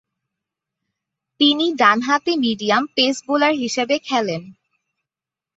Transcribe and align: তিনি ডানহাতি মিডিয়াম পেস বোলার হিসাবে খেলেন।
তিনি 1.39 1.65
ডানহাতি 1.73 2.33
মিডিয়াম 2.43 2.83
পেস 2.95 3.15
বোলার 3.27 3.53
হিসাবে 3.53 3.95
খেলেন। 3.99 4.41